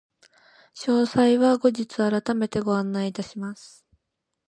[0.73, 3.85] 詳細は後日改めてご案内いたします。